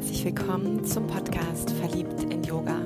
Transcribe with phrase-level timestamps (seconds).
[0.00, 2.76] herzlich willkommen zum Podcast Verliebt in Yoga.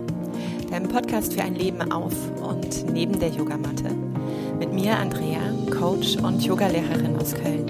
[0.68, 2.12] Deinem Podcast für ein Leben auf
[2.42, 3.88] und neben der Yogamatte.
[4.58, 5.38] Mit mir Andrea,
[5.70, 7.66] Coach und Yogalehrerin aus Köln.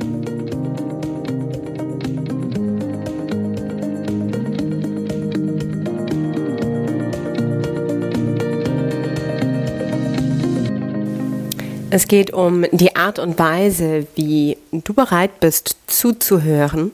[11.90, 16.92] Es geht um die Art und Weise, wie du bereit bist zuzuhören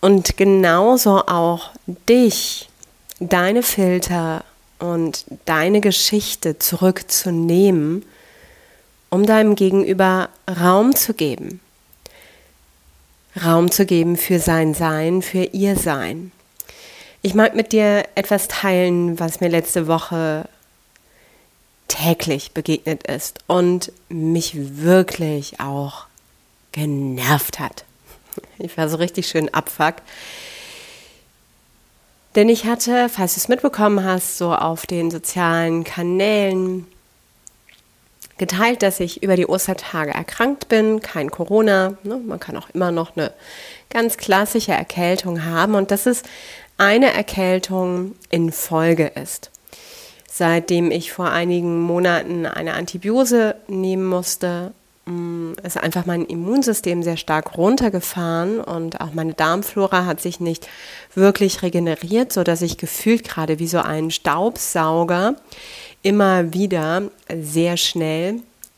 [0.00, 1.70] und genauso auch
[2.08, 2.68] dich,
[3.20, 4.44] deine Filter
[4.78, 8.04] und deine Geschichte zurückzunehmen,
[9.10, 11.60] um deinem Gegenüber Raum zu geben.
[13.44, 16.32] Raum zu geben für sein Sein, für ihr Sein.
[17.22, 20.48] Ich mag mit dir etwas teilen, was mir letzte Woche
[21.88, 26.06] täglich begegnet ist und mich wirklich auch
[26.72, 27.84] genervt hat.
[28.58, 29.96] Ich war so richtig schön abfuck.
[32.34, 36.86] Denn ich hatte, falls du es mitbekommen hast, so auf den sozialen Kanälen
[38.38, 41.94] geteilt, dass ich über die Ostertage erkrankt bin, kein Corona.
[42.04, 42.18] Ne?
[42.18, 43.32] Man kann auch immer noch eine
[43.90, 46.22] ganz klassische Erkältung haben und dass es
[46.76, 49.50] eine Erkältung in Folge ist.
[50.30, 54.72] Seitdem ich vor einigen Monaten eine Antibiose nehmen musste,
[55.62, 60.68] Ist einfach mein Immunsystem sehr stark runtergefahren und auch meine Darmflora hat sich nicht
[61.14, 65.36] wirklich regeneriert, so dass ich gefühlt gerade wie so ein Staubsauger
[66.02, 67.02] immer wieder
[67.34, 68.36] sehr schnell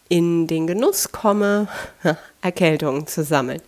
[0.08, 1.68] in den Genuss komme,
[2.42, 3.62] Erkältungen zu sammeln.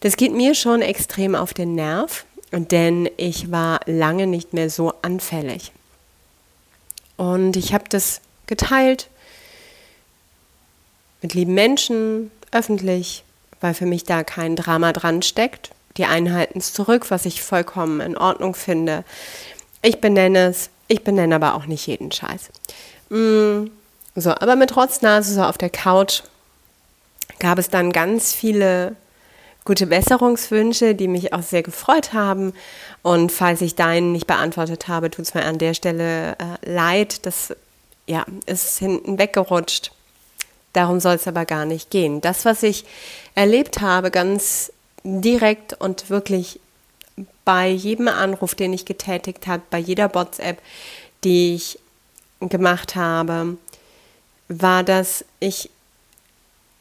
[0.00, 4.92] Das geht mir schon extrem auf den Nerv, denn ich war lange nicht mehr so
[5.02, 5.72] anfällig.
[7.16, 9.08] Und ich habe das geteilt
[11.22, 13.24] mit lieben Menschen, öffentlich,
[13.60, 15.70] weil für mich da kein Drama dran steckt.
[15.96, 19.04] Die einen halten es zurück, was ich vollkommen in Ordnung finde.
[19.82, 22.50] Ich benenne es, ich benenne aber auch nicht jeden Scheiß.
[23.08, 23.70] Mm,
[24.14, 26.22] so, aber mit Rotznase so auf der Couch
[27.38, 28.96] gab es dann ganz viele
[29.64, 32.54] gute Besserungswünsche, die mich auch sehr gefreut haben.
[33.02, 37.26] Und falls ich deinen nicht beantwortet habe, tut es mir an der Stelle äh, leid.
[37.26, 37.54] Das
[38.06, 39.90] ja, ist hinten weggerutscht.
[40.76, 42.20] Darum soll es aber gar nicht gehen.
[42.20, 42.84] Das, was ich
[43.34, 44.70] erlebt habe, ganz
[45.04, 46.60] direkt und wirklich
[47.46, 50.60] bei jedem Anruf, den ich getätigt habe, bei jeder WhatsApp,
[51.24, 51.78] die ich
[52.40, 53.56] gemacht habe,
[54.48, 55.70] war, dass ich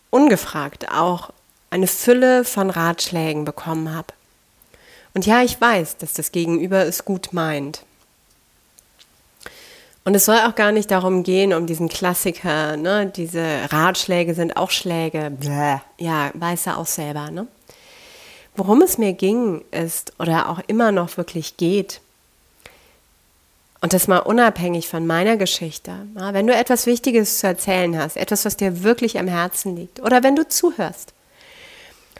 [0.09, 1.31] ungefragt auch
[1.69, 4.13] eine Fülle von Ratschlägen bekommen habe.
[5.13, 7.84] Und ja, ich weiß, dass das Gegenüber es gut meint.
[10.05, 13.11] Und es soll auch gar nicht darum gehen, um diesen Klassiker, ne?
[13.13, 15.31] diese Ratschläge sind auch Schläge.
[15.31, 15.77] Bäh.
[15.97, 17.31] Ja, weiß er auch selber.
[17.31, 17.47] Ne?
[18.55, 22.01] Worum es mir ging, ist oder auch immer noch wirklich geht,
[23.81, 28.17] und das mal unabhängig von meiner Geschichte, ja, wenn du etwas Wichtiges zu erzählen hast,
[28.17, 31.13] etwas, was dir wirklich am Herzen liegt, oder wenn du zuhörst,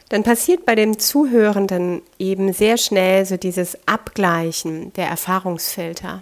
[0.10, 6.22] dann passiert bei dem Zuhörenden eben sehr schnell so dieses Abgleichen der Erfahrungsfilter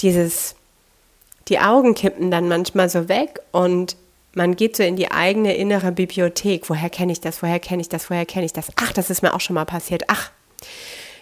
[0.00, 0.54] dieses,
[1.48, 3.96] die Augen kippen dann manchmal so weg und
[4.34, 6.68] man geht so in die eigene innere Bibliothek.
[6.70, 7.42] Woher kenne ich das?
[7.42, 8.08] Woher kenne ich das?
[8.08, 8.68] Woher kenne ich das?
[8.76, 10.04] Ach, das ist mir auch schon mal passiert.
[10.08, 10.30] Ach.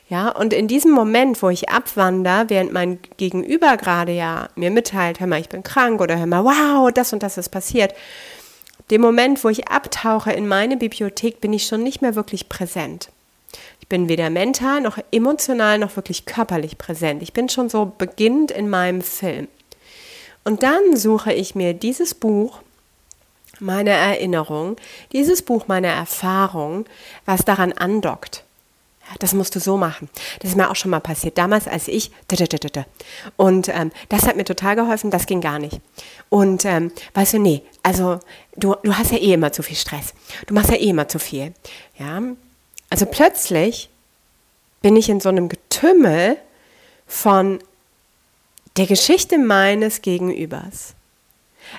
[0.09, 5.20] Ja, und in diesem Moment, wo ich abwandere, während mein Gegenüber gerade ja mir mitteilt,
[5.20, 7.94] hör mal, ich bin krank oder hör mal, wow, das und das ist passiert.
[8.91, 13.10] Dem Moment, wo ich abtauche in meine Bibliothek, bin ich schon nicht mehr wirklich präsent
[13.90, 17.22] bin weder mental noch emotional noch wirklich körperlich präsent.
[17.22, 19.48] Ich bin schon so beginnend in meinem Film.
[20.44, 22.62] Und dann suche ich mir dieses Buch,
[23.58, 24.76] meine Erinnerung,
[25.12, 26.86] dieses Buch meiner Erfahrung,
[27.26, 28.44] was daran andockt.
[29.18, 30.08] Das musst du so machen.
[30.38, 31.36] Das ist mir auch schon mal passiert.
[31.36, 32.12] Damals, als ich.
[33.36, 35.10] Und ähm, das hat mir total geholfen.
[35.10, 35.80] Das ging gar nicht.
[36.28, 38.20] Und ähm, weißt du, nee, also
[38.56, 40.15] du, du hast ja eh immer zu viel Stress.
[40.47, 41.53] Du machst ja eh immer zu viel.
[41.98, 42.22] Ja,
[42.91, 43.89] also plötzlich
[44.83, 46.37] bin ich in so einem Getümmel
[47.07, 47.60] von
[48.77, 50.95] der Geschichte meines Gegenübers.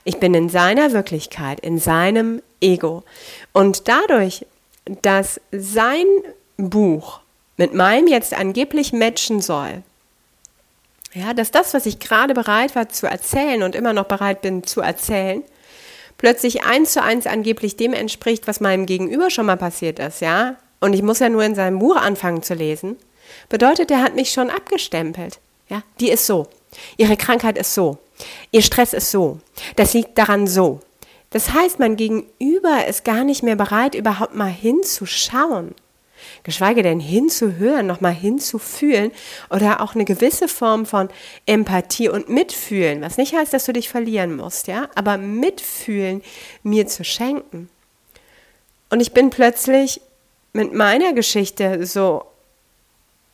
[0.04, 3.04] Ich bin in seiner Wirklichkeit, in seinem Ego.
[3.54, 4.46] Und dadurch,
[5.02, 6.06] dass sein
[6.58, 7.19] Buch
[7.58, 9.84] mit meinem jetzt angeblich matchen soll,
[11.13, 14.63] ja, dass das, was ich gerade bereit war zu erzählen und immer noch bereit bin
[14.63, 15.44] zu erzählen,
[16.18, 20.56] plötzlich eins zu eins angeblich dem entspricht, was meinem Gegenüber schon mal passiert ist, ja,
[20.81, 22.98] und ich muss ja nur in seinem Buch anfangen zu lesen,
[23.48, 25.39] bedeutet, er hat mich schon abgestempelt.
[25.69, 26.48] Ja, die ist so.
[26.98, 27.98] Ihre Krankheit ist so.
[28.51, 29.39] Ihr Stress ist so.
[29.78, 30.81] Das liegt daran so.
[31.30, 35.74] Das heißt, mein Gegenüber ist gar nicht mehr bereit, überhaupt mal hinzuschauen.
[36.44, 39.12] geschweige denn hinzuhören, nochmal hinzufühlen
[39.50, 41.10] oder auch eine gewisse Form von
[41.45, 46.22] Empathie und Mitfühlen, was nicht heißt, dass du dich verlieren musst, ja, aber Mitfühlen
[46.63, 47.69] mir zu schenken.
[48.89, 50.01] Und ich bin plötzlich
[50.53, 52.25] mit meiner Geschichte so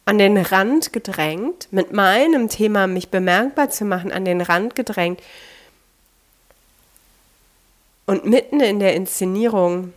[0.05, 5.21] an den Rand gedrängt, mit meinem Thema mich bemerkbar zu machen, an den Rand gedrängt
[8.05, 9.93] und mitten in der Inszenierung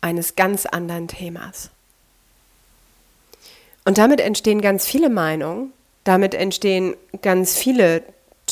[0.00, 1.70] eines ganz anderen Themas.
[3.84, 5.72] Und damit entstehen ganz viele Meinungen,
[6.04, 8.02] damit entstehen ganz viele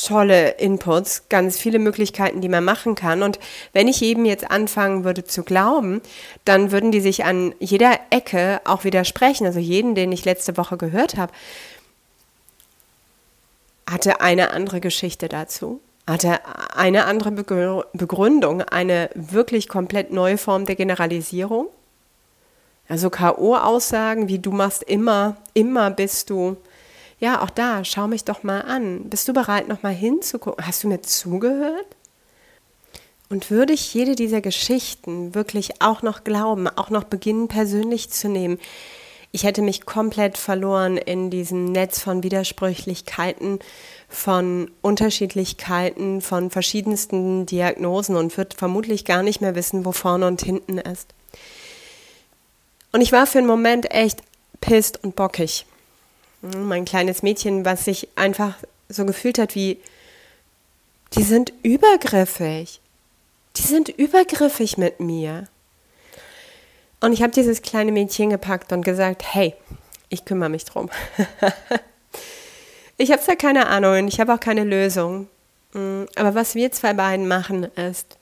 [0.07, 3.23] tolle Inputs, ganz viele Möglichkeiten, die man machen kann.
[3.23, 3.39] Und
[3.73, 6.01] wenn ich eben jetzt anfangen würde zu glauben,
[6.45, 9.45] dann würden die sich an jeder Ecke auch widersprechen.
[9.45, 11.33] Also jeden, den ich letzte Woche gehört habe,
[13.89, 16.39] hatte eine andere Geschichte dazu, hatte
[16.75, 21.67] eine andere Begründung, eine wirklich komplett neue Form der Generalisierung.
[22.89, 26.55] Also KO-Aussagen wie du machst immer, immer bist du
[27.19, 29.09] ja, auch da, schau mich doch mal an.
[29.09, 30.65] Bist du bereit, noch mal hinzugucken?
[30.65, 31.87] Hast du mir zugehört?
[33.29, 38.29] Und würde ich jede dieser Geschichten wirklich auch noch glauben, auch noch beginnen persönlich zu
[38.29, 38.57] nehmen,
[39.31, 43.59] ich hätte mich komplett verloren in diesem Netz von Widersprüchlichkeiten,
[44.07, 50.41] von Unterschiedlichkeiten, von verschiedensten Diagnosen und würde vermutlich gar nicht mehr wissen, wo vorne und
[50.41, 51.13] hinten ist.
[52.93, 54.23] Und ich war für einen Moment echt
[54.61, 55.65] pisst und bockig.
[56.55, 58.55] Mein kleines Mädchen, was sich einfach
[58.89, 59.79] so gefühlt hat wie,
[61.13, 62.79] die sind übergriffig.
[63.55, 65.47] Die sind übergriffig mit mir.
[66.99, 69.55] Und ich habe dieses kleine Mädchen gepackt und gesagt, hey,
[70.09, 70.89] ich kümmere mich drum.
[72.97, 75.27] ich habe zwar keine Ahnung und ich habe auch keine Lösung.
[75.73, 78.17] Mm, aber was wir zwei beiden machen, ist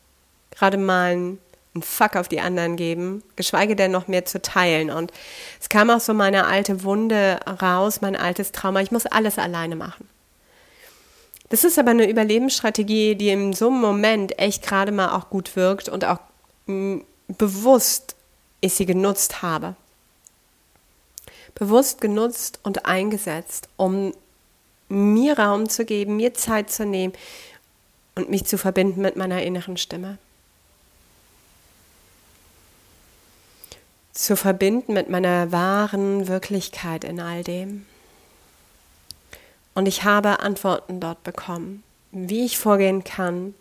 [0.52, 1.38] gerade mal
[1.76, 4.90] einen Fuck auf die anderen geben, geschweige denn noch mehr zu teilen.
[4.90, 5.12] Und
[5.62, 8.82] es kam auch so meine alte Wunde raus, mein altes Trauma.
[8.82, 10.08] Ich muss alles alleine machen.
[11.50, 15.56] Das ist aber eine Überlebensstrategie, die in so einem Moment echt gerade mal auch gut
[15.56, 16.20] wirkt und auch
[16.66, 18.16] mm, bewusst
[18.62, 19.76] ich sie genutzt habe.
[21.54, 24.14] Bewusst genutzt und eingesetzt, um
[24.90, 27.14] mir Raum zu geben, mir Zeit zu nehmen
[28.16, 30.18] und mich zu verbinden mit meiner inneren Stimme.
[34.16, 37.86] Zu verbinden mit meiner wahren Wirklichkeit in all dem.
[39.76, 43.54] Und ich habe Antworten dort bekommen, wie ich vorgehen kann,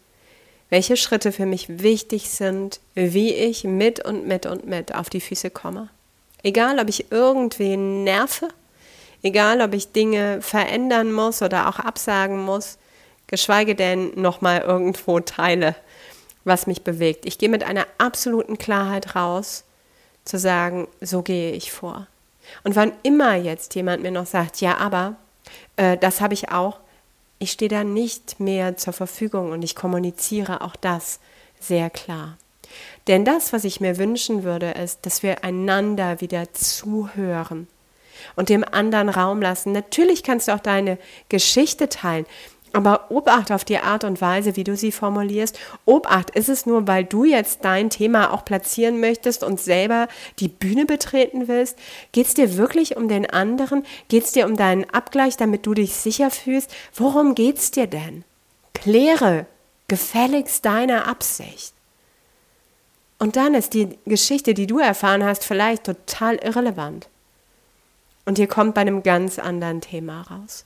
[0.70, 5.20] welche Schritte für mich wichtig sind, wie ich mit und mit und mit auf die
[5.20, 5.88] Füße komme.
[6.44, 8.48] Egal, ob ich irgendwen nerve,
[9.22, 12.78] egal, ob ich Dinge verändern muss oder auch absagen muss,
[13.26, 15.74] geschweige denn nochmal irgendwo teile,
[16.44, 17.26] was mich bewegt.
[17.26, 19.64] Ich gehe mit einer absoluten Klarheit raus
[20.24, 22.06] zu sagen, so gehe ich vor.
[22.62, 25.16] Und wann immer jetzt jemand mir noch sagt, ja, aber
[25.76, 26.80] äh, das habe ich auch,
[27.38, 31.20] ich stehe da nicht mehr zur Verfügung und ich kommuniziere auch das
[31.60, 32.38] sehr klar.
[33.06, 37.68] Denn das, was ich mir wünschen würde, ist, dass wir einander wieder zuhören
[38.36, 39.72] und dem anderen Raum lassen.
[39.72, 40.98] Natürlich kannst du auch deine
[41.28, 42.26] Geschichte teilen,
[42.74, 45.58] aber Obacht auf die Art und Weise, wie du sie formulierst.
[45.84, 50.08] Obacht, ist es nur, weil du jetzt dein Thema auch platzieren möchtest und selber
[50.40, 51.78] die Bühne betreten willst?
[52.12, 53.84] Geht es dir wirklich um den anderen?
[54.08, 56.74] Geht es dir um deinen Abgleich, damit du dich sicher fühlst?
[56.94, 58.24] Worum geht es dir denn?
[58.74, 59.46] Kläre
[59.86, 61.72] gefälligst deine Absicht.
[63.18, 67.08] Und dann ist die Geschichte, die du erfahren hast, vielleicht total irrelevant.
[68.24, 70.64] Und ihr kommt bei einem ganz anderen Thema raus.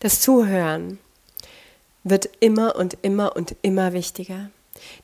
[0.00, 0.98] Das Zuhören
[2.02, 4.50] wird immer und immer und immer wichtiger.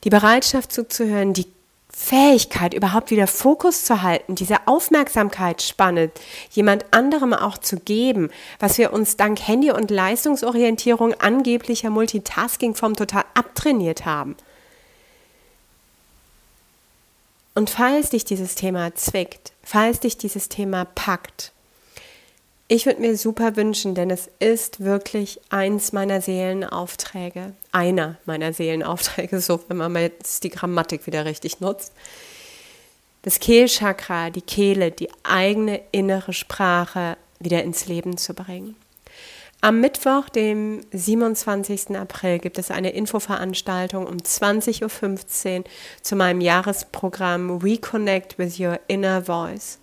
[0.03, 1.47] Die Bereitschaft zuzuhören, die
[1.89, 6.11] Fähigkeit, überhaupt wieder Fokus zu halten, diese Aufmerksamkeitsspanne
[6.51, 8.29] jemand anderem auch zu geben,
[8.59, 14.37] was wir uns dank Handy- und Leistungsorientierung angeblicher Multitasking-Form total abtrainiert haben.
[17.53, 21.51] Und falls dich dieses Thema zwickt, falls dich dieses Thema packt,
[22.71, 29.41] ich würde mir super wünschen, denn es ist wirklich eins meiner Seelenaufträge, einer meiner Seelenaufträge,
[29.41, 31.91] so wenn man jetzt die Grammatik wieder richtig nutzt.
[33.23, 38.77] Das Kehlchakra, die Kehle, die eigene innere Sprache wieder ins Leben zu bringen.
[39.63, 41.95] Am Mittwoch, dem 27.
[41.95, 45.63] April, gibt es eine Infoveranstaltung um 20.15 Uhr
[46.01, 49.77] zu meinem Jahresprogramm Reconnect with Your Inner Voice.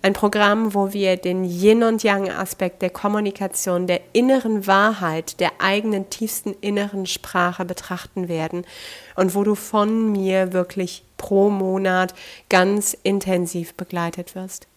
[0.00, 5.60] Ein Programm, wo wir den Yin und Yang Aspekt der Kommunikation, der inneren Wahrheit, der
[5.60, 8.64] eigenen tiefsten inneren Sprache betrachten werden
[9.14, 12.14] und wo du von mir wirklich pro Monat
[12.48, 14.68] ganz intensiv begleitet wirst.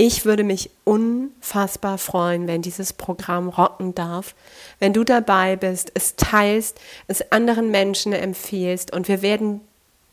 [0.00, 4.36] Ich würde mich unfassbar freuen, wenn dieses Programm rocken darf,
[4.78, 6.78] wenn du dabei bist, es teilst,
[7.08, 9.60] es anderen Menschen empfiehlst und wir werden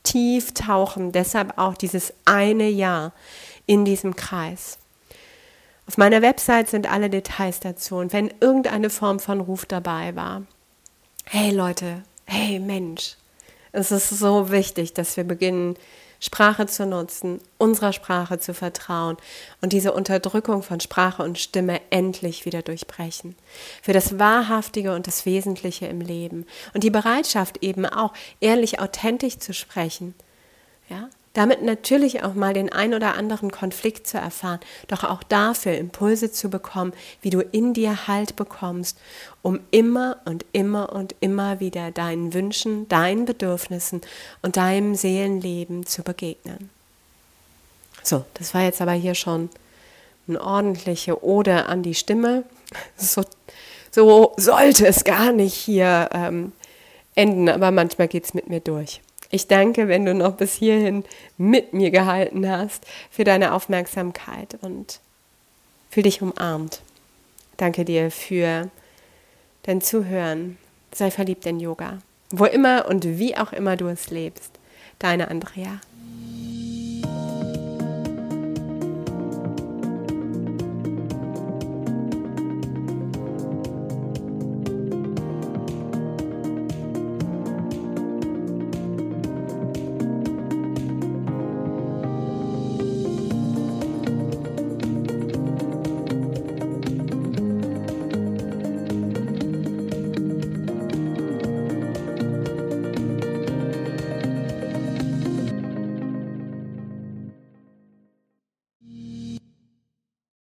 [0.02, 3.12] tief tauchen, deshalb auch dieses eine Jahr
[3.66, 4.78] in diesem Kreis.
[5.86, 7.94] Auf meiner Website sind alle Details dazu.
[7.94, 10.42] Und wenn irgendeine Form von Ruf dabei war,
[11.26, 13.14] hey Leute, hey Mensch,
[13.70, 15.76] es ist so wichtig, dass wir beginnen,
[16.20, 19.16] Sprache zu nutzen, unserer Sprache zu vertrauen
[19.60, 23.34] und diese Unterdrückung von Sprache und Stimme endlich wieder durchbrechen.
[23.82, 29.38] Für das Wahrhaftige und das Wesentliche im Leben und die Bereitschaft eben auch ehrlich authentisch
[29.38, 30.14] zu sprechen.
[30.88, 35.76] Ja, damit natürlich auch mal den ein oder anderen Konflikt zu erfahren, doch auch dafür
[35.76, 38.98] Impulse zu bekommen, wie du in dir Halt bekommst,
[39.42, 44.00] um immer und immer und immer wieder deinen Wünschen, deinen Bedürfnissen
[44.40, 46.70] und deinem Seelenleben zu begegnen.
[48.02, 49.50] So, das war jetzt aber hier schon
[50.28, 52.44] eine ordentliche Ode an die Stimme.
[52.96, 53.22] So,
[53.92, 56.52] so sollte es gar nicht hier ähm,
[57.14, 59.00] enden, aber manchmal geht es mit mir durch.
[59.30, 61.04] Ich danke, wenn du noch bis hierhin
[61.36, 65.00] mit mir gehalten hast, für deine Aufmerksamkeit und
[65.90, 66.82] fühl dich umarmt.
[67.56, 68.70] Danke dir für
[69.62, 70.58] dein Zuhören.
[70.94, 71.98] Sei verliebt in Yoga.
[72.30, 74.52] Wo immer und wie auch immer du es lebst.
[74.98, 75.80] Deine Andrea.